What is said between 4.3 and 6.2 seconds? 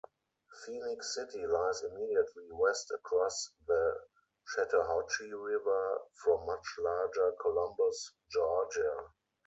Chattahoochee River